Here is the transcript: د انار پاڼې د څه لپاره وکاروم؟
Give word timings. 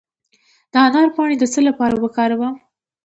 د 0.71 0.73
انار 0.85 1.07
پاڼې 1.15 1.35
د 1.39 1.43
څه 1.53 1.59
لپاره 1.67 1.95
وکاروم؟ 2.03 2.55